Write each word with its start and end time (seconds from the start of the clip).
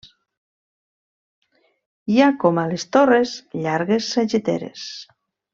Hi 2.13 2.19
ha 2.19 2.31
com 2.45 2.63
a 2.63 2.65
les 2.73 2.87
torres, 2.97 3.37
llargues 3.67 4.13
sageteres. 4.19 4.91